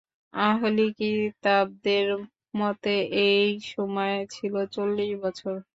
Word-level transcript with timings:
আহলি 0.33 0.87
কিতাবদের 0.99 2.07
মতে, 2.55 2.95
এই 3.25 3.49
সময় 3.67 4.15
ছিল 4.29 4.53
চল্লিশ 4.75 5.11
বছর। 5.23 5.55